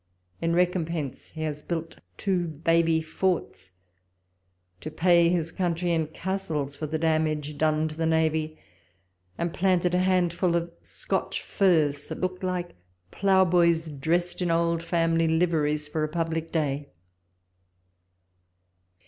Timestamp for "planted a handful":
9.53-10.55